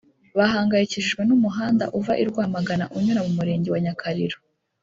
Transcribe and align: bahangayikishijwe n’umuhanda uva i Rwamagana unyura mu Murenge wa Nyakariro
bahangayikishijwe 0.37 1.21
n’umuhanda 1.25 1.85
uva 1.99 2.13
i 2.21 2.25
Rwamagana 2.29 2.85
unyura 2.97 3.21
mu 3.25 3.31
Murenge 3.37 3.67
wa 3.73 3.79
Nyakariro 3.85 4.37